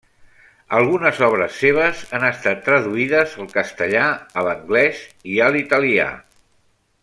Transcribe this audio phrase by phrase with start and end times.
[0.77, 4.07] Algunes obres seves han estat traduïdes al castellà,
[4.43, 6.11] a l'anglès i a l'italià.